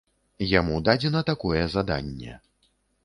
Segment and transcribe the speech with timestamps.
[0.51, 2.33] Яму дадзена такое заданне.